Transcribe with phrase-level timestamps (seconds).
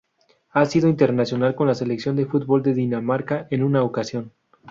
[0.49, 4.31] Ha sido internacional con la Selección de fútbol de Dinamarca en una ocasión.